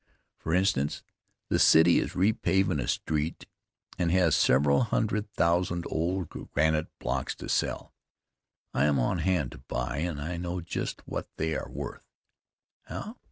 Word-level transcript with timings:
For 0.39 0.55
instance, 0.55 1.03
the 1.49 1.59
city 1.59 1.99
is 1.99 2.13
repavin' 2.15 2.79
a 2.81 2.87
street 2.87 3.45
and 3.99 4.11
has 4.11 4.35
several 4.35 4.81
hundred 4.85 5.31
thousand 5.33 5.85
old 5.91 6.27
granite 6.29 6.87
blocks 6.97 7.35
to 7.35 7.47
sell. 7.47 7.93
I 8.73 8.85
am 8.85 8.97
on 8.97 9.19
hand 9.19 9.51
to 9.51 9.57
buy, 9.59 9.97
and 9.97 10.19
I 10.19 10.37
know 10.37 10.59
just 10.59 11.07
what 11.07 11.29
they 11.37 11.55
are 11.55 11.69
worth. 11.69 12.07
How? 12.85 13.17